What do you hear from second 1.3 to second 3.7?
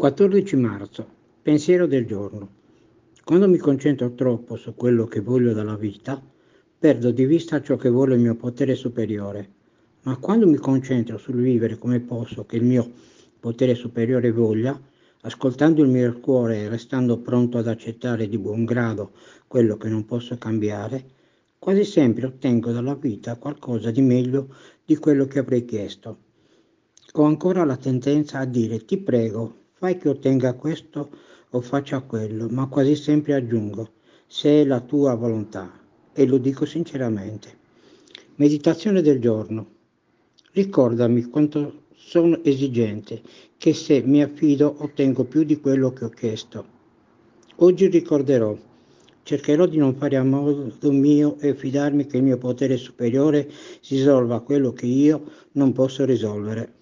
Pensiero del giorno. Quando mi